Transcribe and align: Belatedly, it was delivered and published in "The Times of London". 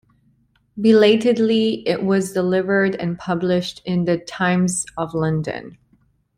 Belatedly, 0.81 1.87
it 1.87 2.03
was 2.03 2.33
delivered 2.33 2.95
and 2.95 3.19
published 3.19 3.83
in 3.85 4.05
"The 4.05 4.17
Times 4.17 4.83
of 4.97 5.13
London". 5.13 5.77